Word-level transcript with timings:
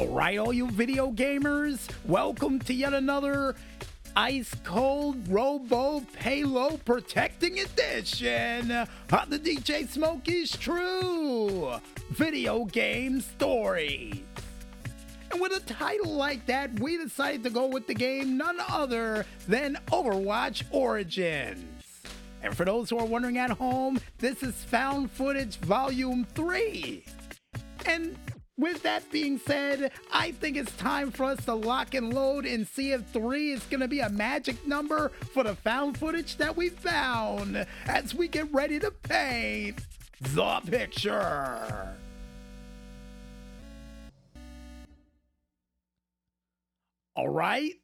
Alright, 0.00 0.38
all 0.38 0.54
you 0.54 0.70
video 0.70 1.10
gamers, 1.10 1.86
welcome 2.06 2.58
to 2.60 2.72
yet 2.72 2.94
another 2.94 3.54
ice 4.16 4.54
cold 4.64 5.28
Robo 5.28 6.00
Payload 6.14 6.82
Protecting 6.86 7.58
Edition 7.58 8.72
on 8.72 9.28
the 9.28 9.38
DJ 9.38 9.86
Smokey's 9.86 10.56
True 10.56 11.74
Video 12.08 12.64
Game 12.64 13.20
Story. 13.20 14.24
And 15.30 15.38
with 15.38 15.52
a 15.52 15.60
title 15.60 16.14
like 16.14 16.46
that, 16.46 16.80
we 16.80 16.96
decided 16.96 17.42
to 17.44 17.50
go 17.50 17.66
with 17.66 17.86
the 17.86 17.94
game 17.94 18.38
none 18.38 18.60
other 18.70 19.26
than 19.46 19.76
Overwatch 19.88 20.62
Origins. 20.70 22.02
And 22.42 22.56
for 22.56 22.64
those 22.64 22.88
who 22.88 22.98
are 22.98 23.04
wondering 23.04 23.36
at 23.36 23.50
home, 23.50 24.00
this 24.18 24.42
is 24.42 24.54
Found 24.64 25.10
Footage 25.10 25.58
Volume 25.58 26.26
3. 26.34 27.04
And 27.84 28.16
with 28.62 28.82
that 28.84 29.10
being 29.10 29.38
said, 29.38 29.90
I 30.12 30.30
think 30.30 30.56
it's 30.56 30.74
time 30.76 31.10
for 31.10 31.24
us 31.24 31.44
to 31.46 31.54
lock 31.54 31.94
and 31.94 32.14
load 32.14 32.46
and 32.46 32.66
see 32.66 32.92
if 32.92 33.04
3 33.08 33.50
is 33.50 33.64
going 33.64 33.80
to 33.80 33.88
be 33.88 33.98
a 34.00 34.08
magic 34.08 34.64
number 34.66 35.08
for 35.34 35.42
the 35.42 35.56
found 35.56 35.98
footage 35.98 36.36
that 36.36 36.56
we 36.56 36.68
found 36.68 37.66
as 37.86 38.14
we 38.14 38.28
get 38.28 38.50
ready 38.54 38.78
to 38.78 38.92
paint 38.92 39.80
the 40.20 40.60
picture. 40.64 41.96
Alright, 47.18 47.81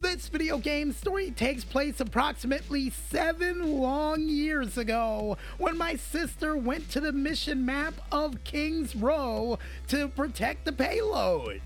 this 0.00 0.28
video 0.28 0.58
game 0.58 0.92
story 0.92 1.32
takes 1.32 1.64
place 1.64 1.98
approximately 1.98 2.88
seven 2.88 3.80
long 3.80 4.28
years 4.28 4.78
ago 4.78 5.36
when 5.58 5.76
my 5.76 5.96
sister 5.96 6.56
went 6.56 6.88
to 6.88 7.00
the 7.00 7.12
mission 7.12 7.66
map 7.66 7.94
of 8.12 8.44
King's 8.44 8.94
Row 8.94 9.58
to 9.88 10.06
protect 10.08 10.64
the 10.64 10.72
payload. 10.72 11.60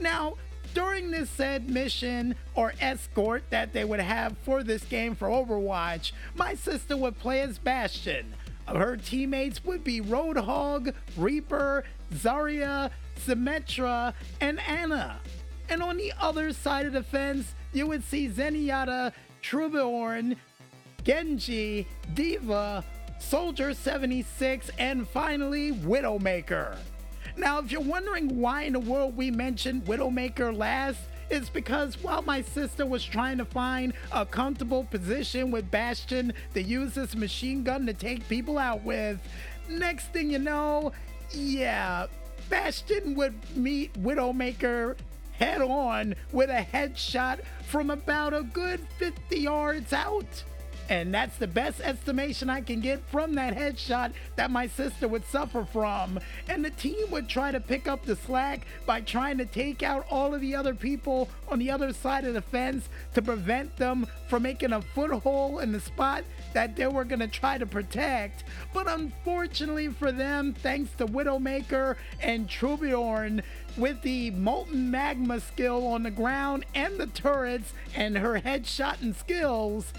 Now, 0.00 0.36
during 0.72 1.10
this 1.10 1.28
said 1.28 1.68
mission 1.68 2.34
or 2.54 2.72
escort 2.80 3.44
that 3.50 3.74
they 3.74 3.84
would 3.84 4.00
have 4.00 4.38
for 4.38 4.62
this 4.62 4.84
game 4.84 5.14
for 5.14 5.28
Overwatch, 5.28 6.12
my 6.34 6.54
sister 6.54 6.96
would 6.96 7.18
play 7.18 7.42
as 7.42 7.58
Bastion. 7.58 8.34
Her 8.68 8.96
teammates 8.96 9.64
would 9.64 9.84
be 9.84 10.00
Roadhog, 10.00 10.94
Reaper, 11.16 11.84
Zarya, 12.14 12.90
Symmetra, 13.16 14.14
and 14.40 14.60
Ana. 14.60 15.20
And 15.70 15.82
on 15.84 15.96
the 15.96 16.12
other 16.20 16.52
side 16.52 16.84
of 16.84 16.92
the 16.92 17.02
fence, 17.02 17.54
you 17.72 17.86
would 17.86 18.02
see 18.02 18.28
Zenyatta, 18.28 19.12
Torbjorn, 19.40 20.36
Genji, 21.04 21.86
D.Va, 22.12 22.84
Soldier 23.20 23.72
76, 23.72 24.70
and 24.78 25.08
finally 25.08 25.72
Widowmaker. 25.72 26.76
Now, 27.36 27.60
if 27.60 27.70
you're 27.70 27.80
wondering 27.80 28.40
why 28.40 28.62
in 28.62 28.72
the 28.72 28.80
world 28.80 29.16
we 29.16 29.30
mentioned 29.30 29.84
Widowmaker 29.84 30.54
last, 30.56 30.98
it's 31.30 31.48
because 31.48 32.02
while 32.02 32.22
my 32.22 32.42
sister 32.42 32.84
was 32.84 33.04
trying 33.04 33.38
to 33.38 33.44
find 33.44 33.92
a 34.10 34.26
comfortable 34.26 34.82
position 34.82 35.52
with 35.52 35.70
Bastion 35.70 36.32
to 36.54 36.62
use 36.62 36.94
this 36.94 37.14
machine 37.14 37.62
gun 37.62 37.86
to 37.86 37.94
take 37.94 38.28
people 38.28 38.58
out 38.58 38.82
with, 38.82 39.20
next 39.68 40.06
thing 40.06 40.30
you 40.32 40.40
know, 40.40 40.90
yeah, 41.30 42.06
Bastion 42.48 43.14
would 43.14 43.34
meet 43.56 43.92
Widowmaker 44.02 44.96
head 45.40 45.62
on 45.62 46.14
with 46.32 46.50
a 46.50 46.66
headshot 46.72 47.40
from 47.66 47.90
about 47.90 48.34
a 48.34 48.42
good 48.42 48.80
50 48.98 49.38
yards 49.38 49.92
out. 49.92 50.44
And 50.90 51.14
that's 51.14 51.36
the 51.36 51.46
best 51.46 51.80
estimation 51.80 52.50
I 52.50 52.60
can 52.62 52.80
get 52.80 53.00
from 53.10 53.36
that 53.36 53.56
headshot 53.56 54.12
that 54.34 54.50
my 54.50 54.66
sister 54.66 55.06
would 55.06 55.24
suffer 55.24 55.64
from. 55.64 56.18
And 56.48 56.64
the 56.64 56.70
team 56.70 57.10
would 57.12 57.28
try 57.28 57.52
to 57.52 57.60
pick 57.60 57.86
up 57.86 58.04
the 58.04 58.16
slack 58.16 58.66
by 58.86 59.00
trying 59.00 59.38
to 59.38 59.46
take 59.46 59.84
out 59.84 60.04
all 60.10 60.34
of 60.34 60.40
the 60.40 60.56
other 60.56 60.74
people 60.74 61.28
on 61.48 61.60
the 61.60 61.70
other 61.70 61.92
side 61.92 62.24
of 62.24 62.34
the 62.34 62.42
fence 62.42 62.88
to 63.14 63.22
prevent 63.22 63.76
them 63.76 64.08
from 64.28 64.42
making 64.42 64.72
a 64.72 64.82
foothold 64.82 65.62
in 65.62 65.70
the 65.70 65.80
spot 65.80 66.24
that 66.54 66.74
they 66.74 66.88
were 66.88 67.04
going 67.04 67.20
to 67.20 67.28
try 67.28 67.56
to 67.56 67.66
protect. 67.66 68.42
But 68.74 68.90
unfortunately 68.90 69.88
for 69.88 70.10
them, 70.10 70.54
thanks 70.54 70.90
to 70.94 71.06
Widowmaker 71.06 71.94
and 72.20 72.48
Torbjorn, 72.48 73.42
with 73.76 74.02
the 74.02 74.32
molten 74.32 74.90
magma 74.90 75.38
skill 75.38 75.86
on 75.86 76.02
the 76.02 76.10
ground 76.10 76.66
and 76.74 76.98
the 76.98 77.06
turrets 77.06 77.72
and 77.94 78.18
her 78.18 78.40
headshot 78.40 79.00
and 79.00 79.14
skills, 79.14 79.92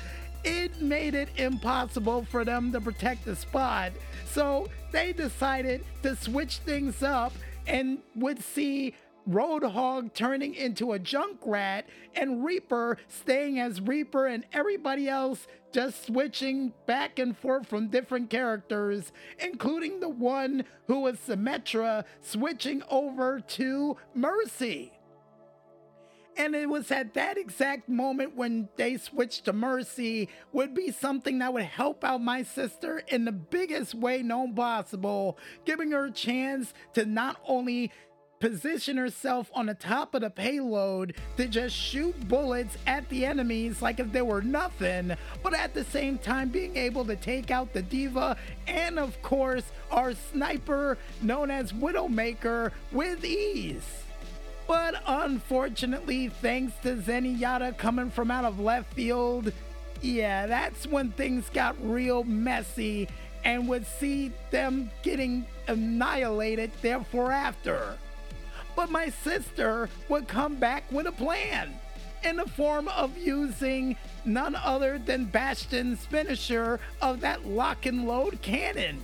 it 0.44 0.82
made 0.82 1.16
it 1.16 1.30
impossible 1.38 2.26
for 2.26 2.44
them 2.46 2.72
to 2.72 2.82
protect 2.82 3.26
the 3.26 3.36
spot. 3.36 3.92
So 4.26 4.68
they 4.92 5.14
decided 5.14 5.84
to 6.04 6.16
switch 6.16 6.58
things 6.58 7.04
up 7.04 7.34
and 7.68 8.00
would 8.16 8.44
see 8.44 8.94
Roadhog 9.30 10.14
turning 10.14 10.56
into 10.56 10.94
a 10.94 11.00
Junkrat 11.00 11.84
and 12.16 12.44
Reaper 12.44 12.98
staying 13.08 13.60
as 13.60 13.80
Reaper 13.80 14.26
and 14.26 14.46
everybody 14.52 15.08
else 15.08 15.48
just 15.72 16.08
switching 16.08 16.74
back 16.86 17.20
and 17.20 17.38
forth 17.38 17.68
from 17.68 17.88
different 17.88 18.30
characters, 18.30 19.12
including 19.40 20.00
the 20.00 20.10
one 20.10 20.66
who 20.88 21.02
was 21.02 21.18
Symmetra 21.18 22.04
switching 22.22 22.84
over 22.90 23.40
to 23.40 23.98
Mercy. 24.14 24.92
And 26.42 26.56
it 26.56 26.68
was 26.68 26.90
at 26.90 27.14
that 27.14 27.38
exact 27.38 27.88
moment 27.88 28.36
when 28.36 28.68
they 28.76 28.98
switched 28.98 29.46
to 29.46 29.54
Mercy 29.54 30.28
would 30.52 30.74
be 30.74 30.92
something 30.92 31.38
that 31.38 31.54
would 31.54 31.66
help 31.66 32.04
out 32.04 32.20
my 32.20 32.42
sister 32.42 33.04
in 33.10 33.26
the 33.26 33.32
biggest 33.32 33.94
way 33.94 34.24
known 34.24 34.56
possible, 34.56 35.38
giving 35.66 35.92
her 35.92 36.06
a 36.06 36.12
chance 36.12 36.74
to 36.96 37.06
not 37.06 37.38
only 37.48 37.92
position 38.40 38.98
herself 38.98 39.52
on 39.54 39.68
the 39.68 39.76
top 39.76 40.16
of 40.16 40.22
the 40.22 40.32
payload 40.32 41.16
to 41.38 41.48
just 41.48 41.76
shoot 41.76 42.28
bullets 42.28 42.76
at 42.88 43.08
the 43.10 43.24
enemies 43.24 43.84
like 43.84 44.00
if 44.00 44.12
they 44.12 44.24
were 44.24 44.42
nothing, 44.42 45.16
but 45.44 45.54
at 45.54 45.76
the 45.76 45.84
same 45.84 46.18
time 46.18 46.50
being 46.50 46.76
able 46.76 47.06
to 47.06 47.16
take 47.18 47.52
out 47.52 47.72
the 47.72 47.84
D.Va 47.84 48.36
and, 48.66 48.98
of 48.98 49.22
course, 49.22 49.72
our 49.92 50.16
sniper 50.16 50.98
known 51.22 51.52
as 51.52 51.72
Widowmaker 51.72 52.72
with 52.92 53.24
ease. 53.24 54.06
But 54.72 55.04
unfortunately, 55.06 56.30
thanks 56.30 56.74
to 56.84 56.96
Zenyatta 56.96 57.78
coming 57.78 58.10
from 58.10 58.32
out 58.32 58.46
of 58.46 58.58
left 58.58 58.94
field, 58.94 59.52
yeah, 60.02 60.48
that's 60.48 60.88
when 60.88 61.12
things 61.12 61.50
got 61.50 61.76
real 61.82 62.24
messy 62.24 63.10
and 63.44 63.68
would 63.68 63.86
see 63.86 64.32
them 64.50 64.90
getting 65.04 65.46
annihilated 65.68 66.72
therefore 66.82 67.34
after. 67.34 67.98
But 68.74 68.90
my 68.90 69.10
sister 69.10 69.90
would 70.08 70.30
come 70.30 70.56
back 70.56 70.90
with 70.90 71.06
a 71.06 71.12
plan 71.12 71.78
in 72.24 72.38
the 72.38 72.48
form 72.48 72.88
of 72.88 73.18
using 73.18 73.98
none 74.24 74.56
other 74.56 74.98
than 75.00 75.26
Bastion's 75.26 76.06
finisher 76.06 76.80
of 77.02 77.20
that 77.20 77.46
lock 77.46 77.86
and 77.86 78.08
load 78.08 78.42
cannon 78.42 79.02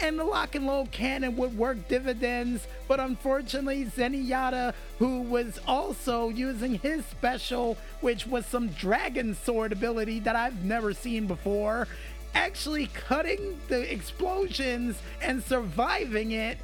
and 0.00 0.18
the 0.18 0.24
lock 0.24 0.54
and 0.54 0.66
load 0.66 0.90
cannon 0.90 1.36
would 1.36 1.56
work 1.56 1.88
dividends, 1.88 2.66
but 2.88 3.00
unfortunately, 3.00 3.86
Zenyatta, 3.86 4.74
who 4.98 5.22
was 5.22 5.60
also 5.66 6.28
using 6.28 6.78
his 6.78 7.04
special, 7.06 7.76
which 8.00 8.26
was 8.26 8.46
some 8.46 8.68
dragon 8.68 9.34
sword 9.34 9.72
ability 9.72 10.20
that 10.20 10.36
I've 10.36 10.64
never 10.64 10.92
seen 10.92 11.26
before, 11.26 11.88
actually 12.34 12.86
cutting 12.88 13.58
the 13.68 13.92
explosions 13.92 15.00
and 15.22 15.42
surviving 15.42 16.32
it, 16.32 16.58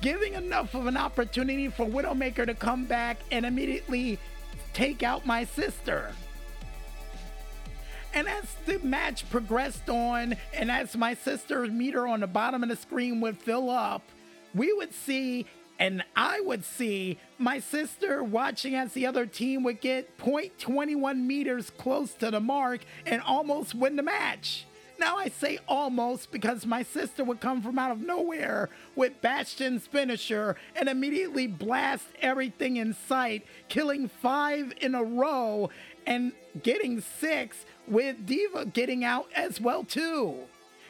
giving 0.00 0.34
enough 0.34 0.74
of 0.74 0.86
an 0.86 0.96
opportunity 0.96 1.68
for 1.68 1.86
Widowmaker 1.86 2.46
to 2.46 2.54
come 2.54 2.84
back 2.84 3.18
and 3.30 3.46
immediately 3.46 4.18
take 4.72 5.02
out 5.02 5.24
my 5.24 5.44
sister. 5.44 6.12
And 8.14 8.28
as 8.28 8.44
the 8.64 8.78
match 8.78 9.28
progressed 9.28 9.90
on, 9.90 10.36
and 10.52 10.70
as 10.70 10.96
my 10.96 11.14
sister's 11.14 11.70
meter 11.70 12.06
on 12.06 12.20
the 12.20 12.28
bottom 12.28 12.62
of 12.62 12.68
the 12.68 12.76
screen 12.76 13.20
would 13.20 13.36
fill 13.36 13.68
up, 13.68 14.02
we 14.54 14.72
would 14.72 14.94
see, 14.94 15.46
and 15.80 16.04
I 16.14 16.40
would 16.40 16.64
see, 16.64 17.18
my 17.38 17.58
sister 17.58 18.22
watching 18.22 18.76
as 18.76 18.92
the 18.92 19.06
other 19.06 19.26
team 19.26 19.64
would 19.64 19.80
get 19.80 20.16
0.21 20.18 21.26
meters 21.26 21.70
close 21.70 22.14
to 22.14 22.30
the 22.30 22.38
mark 22.38 22.84
and 23.04 23.20
almost 23.20 23.74
win 23.74 23.96
the 23.96 24.02
match. 24.04 24.64
Now 25.04 25.18
I 25.18 25.28
say 25.28 25.58
almost 25.68 26.32
because 26.32 26.64
my 26.64 26.82
sister 26.82 27.24
would 27.24 27.38
come 27.38 27.60
from 27.60 27.78
out 27.78 27.90
of 27.90 28.00
nowhere 28.00 28.70
with 28.96 29.20
Bastion's 29.20 29.86
finisher 29.86 30.56
and 30.74 30.88
immediately 30.88 31.46
blast 31.46 32.06
everything 32.22 32.76
in 32.76 32.94
sight, 32.94 33.44
killing 33.68 34.08
five 34.08 34.72
in 34.80 34.94
a 34.94 35.04
row 35.04 35.68
and 36.06 36.32
getting 36.62 37.02
six 37.02 37.66
with 37.86 38.24
D.Va 38.24 38.64
getting 38.64 39.04
out 39.04 39.28
as 39.36 39.60
well 39.60 39.84
too. 39.84 40.36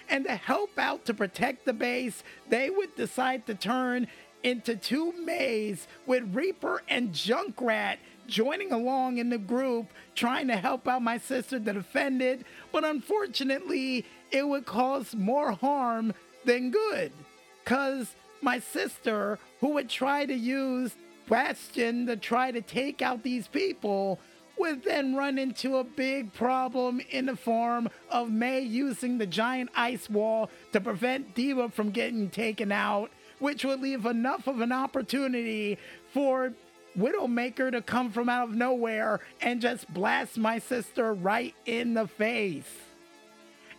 And 0.09 0.27
to 0.27 0.37
help 0.37 0.79
out 0.79 1.05
to 1.07 1.13
protect 1.13 1.65
the 1.65 1.73
base, 1.73 2.23
they 2.49 2.71
would 2.71 2.95
decide 2.95 3.47
to 3.49 3.57
turn 3.57 4.07
into 4.45 4.77
two 4.77 5.13
Meis 5.25 5.89
with 6.07 6.33
Reaper 6.33 6.83
and 6.89 7.11
Junkrat 7.11 7.97
joining 8.27 8.73
along 8.73 9.19
in 9.19 9.31
the 9.31 9.39
group, 9.39 9.87
trying 10.15 10.49
to 10.49 10.57
help 10.57 10.87
out 10.89 11.03
my 11.03 11.19
sister 11.19 11.59
defend 11.59 12.23
it. 12.23 12.47
But 12.73 12.85
unfortunately, 12.85 14.05
it 14.31 14.47
would 14.47 14.67
cause 14.67 15.15
more 15.15 15.53
harm 15.53 16.15
than 16.45 16.71
good. 16.71 17.13
Because 17.63 18.15
my 18.43 18.59
sister, 18.59 19.39
who 19.61 19.71
would 19.75 19.89
try 19.89 20.27
to 20.27 20.35
use 20.35 20.95
Bastion 21.29 22.07
to 22.07 22.17
try 22.17 22.51
to 22.51 22.61
take 22.61 23.01
out 23.01 23.23
these 23.23 23.49
people, 23.49 24.21
would 24.59 24.85
then 24.85 25.17
run 25.17 25.39
into 25.39 25.79
a 25.79 25.85
big 25.85 26.33
problem 26.33 27.01
in 27.11 27.27
the 27.27 27.37
form 27.37 27.89
of 28.11 28.31
Mei 28.31 28.61
using 28.61 29.19
the 29.19 29.27
giant 29.27 29.71
ice 29.75 30.09
wall 30.09 30.51
to 30.73 30.81
prevent 30.81 31.35
D.Va 31.35 31.71
from 31.71 31.91
getting 31.91 32.31
taken 32.31 32.71
out, 32.71 33.11
which 33.39 33.65
would 33.65 33.81
leave 33.81 34.07
enough 34.07 34.47
of 34.47 34.61
an 34.61 34.71
opportunity 34.71 35.79
for 36.13 36.53
Widowmaker 36.99 37.71
to 37.73 37.83
come 37.83 38.11
from 38.11 38.29
out 38.29 38.49
of 38.49 38.55
nowhere 38.55 39.21
and 39.41 39.61
just 39.61 39.93
blast 39.93 40.39
my 40.39 40.59
sister 40.59 41.13
right 41.13 41.55
in 41.67 41.95
the 41.95 42.07
face. 42.07 42.71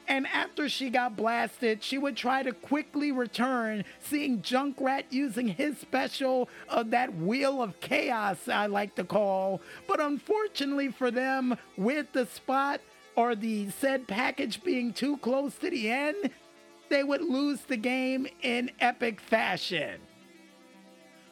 And 0.07 0.27
after 0.27 0.69
she 0.69 0.89
got 0.89 1.15
blasted, 1.15 1.83
she 1.83 1.97
would 1.97 2.15
try 2.15 2.44
to 2.44 2.51
quickly 2.51 3.12
return, 3.12 3.85
seeing 4.00 4.41
Junkrat 4.41 5.06
using 5.09 5.47
his 5.47 5.79
special 5.79 6.47
of 6.69 6.91
that 6.91 7.15
Wheel 7.15 7.62
of 7.62 7.79
Chaos, 7.79 8.47
I 8.47 8.67
like 8.67 8.95
to 8.95 9.03
call. 9.03 9.62
But 9.88 10.00
unfortunately 10.00 10.89
for 10.89 11.09
them, 11.09 11.57
with 11.75 12.12
the 12.13 12.27
spot 12.27 12.81
or 13.15 13.33
the 13.33 13.71
said 13.71 14.07
package 14.07 14.63
being 14.63 14.94
too 14.94 15.17
close 15.17 15.56
to 15.56 15.71
the 15.71 15.89
end, 15.89 16.29
they 16.89 17.03
would 17.03 17.21
lose 17.21 17.62
the 17.62 17.77
game 17.77 18.27
in 18.44 18.71
epic 18.79 19.19
fashion. 19.19 20.00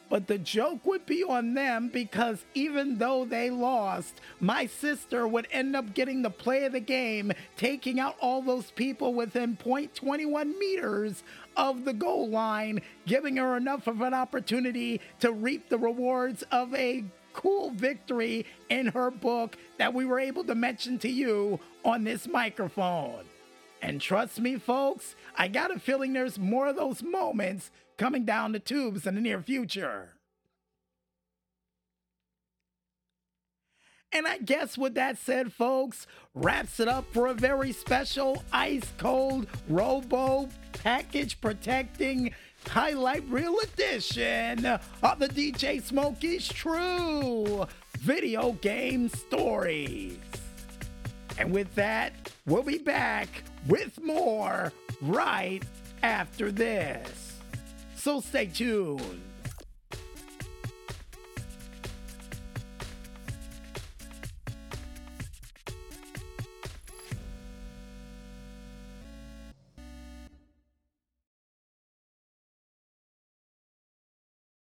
But 0.08 0.26
the 0.26 0.38
joke 0.38 0.84
would 0.86 1.06
be 1.06 1.24
on 1.24 1.54
them 1.54 1.88
because 1.88 2.44
even 2.54 2.98
though 2.98 3.24
they 3.24 3.50
lost, 3.50 4.20
my 4.40 4.66
sister 4.66 5.26
would 5.26 5.48
end 5.50 5.74
up 5.74 5.94
getting 5.94 6.22
the 6.22 6.30
play 6.30 6.64
of 6.64 6.72
the 6.72 6.80
game, 6.80 7.32
taking 7.56 7.98
out 7.98 8.16
all 8.20 8.42
those 8.42 8.70
people 8.70 9.14
within 9.14 9.56
0.21 9.56 10.58
meters 10.58 11.22
of 11.56 11.84
the 11.84 11.92
goal 11.92 12.28
line, 12.28 12.80
giving 13.06 13.36
her 13.36 13.56
enough 13.56 13.86
of 13.86 14.00
an 14.00 14.14
opportunity 14.14 15.00
to 15.20 15.32
reap 15.32 15.68
the 15.68 15.78
rewards 15.78 16.42
of 16.52 16.74
a 16.74 17.04
cool 17.32 17.70
victory 17.70 18.46
in 18.70 18.86
her 18.86 19.10
book 19.10 19.56
that 19.78 19.92
we 19.92 20.04
were 20.04 20.20
able 20.20 20.44
to 20.44 20.54
mention 20.54 20.98
to 21.00 21.08
you 21.08 21.58
on 21.84 22.04
this 22.04 22.28
microphone. 22.28 23.24
And 23.84 24.00
trust 24.00 24.40
me, 24.40 24.56
folks, 24.56 25.14
I 25.36 25.46
got 25.46 25.70
a 25.70 25.78
feeling 25.78 26.14
there's 26.14 26.38
more 26.38 26.68
of 26.68 26.76
those 26.76 27.02
moments 27.02 27.70
coming 27.98 28.24
down 28.24 28.52
the 28.52 28.58
tubes 28.58 29.06
in 29.06 29.14
the 29.14 29.20
near 29.20 29.42
future. 29.42 30.14
And 34.10 34.26
I 34.26 34.38
guess 34.38 34.78
with 34.78 34.94
that 34.94 35.18
said, 35.18 35.52
folks, 35.52 36.06
wraps 36.34 36.80
it 36.80 36.88
up 36.88 37.04
for 37.12 37.26
a 37.26 37.34
very 37.34 37.72
special 37.72 38.42
ice 38.54 38.90
cold 38.96 39.48
robo 39.68 40.48
package 40.72 41.38
protecting 41.42 42.32
highlight 42.66 43.28
reel 43.28 43.58
edition 43.58 44.64
of 44.64 45.18
the 45.18 45.28
DJ 45.28 45.82
Smokey's 45.82 46.48
True 46.48 47.66
Video 47.98 48.52
Game 48.52 49.10
Stories. 49.10 50.16
And 51.36 51.52
with 51.52 51.74
that, 51.74 52.32
we'll 52.46 52.62
be 52.62 52.78
back 52.78 53.44
with 53.66 54.02
more 54.02 54.72
right 55.00 55.62
after 56.02 56.52
this. 56.52 57.38
So 57.96 58.20
stay 58.20 58.46
tuned. 58.46 59.22